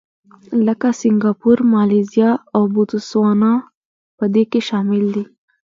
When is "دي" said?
5.15-5.23